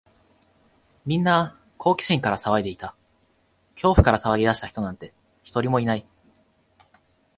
[1.05, 2.95] みんな好奇心から騒いでいた。
[3.75, 6.07] 恐怖から騒ぎ出した人なんて、一人もいない。